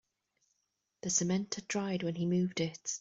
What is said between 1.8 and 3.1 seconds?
when he moved it.